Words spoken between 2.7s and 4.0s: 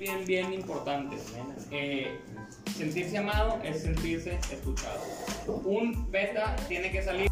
sentirse amado es